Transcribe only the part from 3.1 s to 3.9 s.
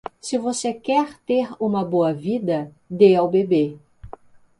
ao bebê.